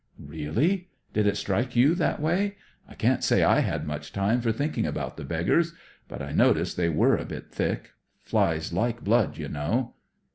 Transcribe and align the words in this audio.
"Really? 0.35 0.89
Did 1.13 1.27
it 1.27 1.37
strike 1.37 1.75
you 1.75 1.93
that 1.93 2.19
way? 2.19 2.55
I 2.89 2.95
can't 2.95 3.23
say 3.23 3.43
I 3.43 3.59
had 3.59 3.85
much 3.85 4.11
time 4.11 4.41
for 4.41 4.51
thinking 4.51 4.87
about 4.87 5.15
the 5.15 5.23
beggars. 5.23 5.75
But 6.07 6.23
I 6.23 6.31
noticed 6.31 6.75
they 6.75 6.89
were 6.89 7.15
a 7.17 7.23
bit 7.23 7.51
thick. 7.51 7.91
Flies 8.23 8.71
hke 8.71 9.01
blood, 9.01 9.37
you 9.37 9.47
know." 9.47 9.93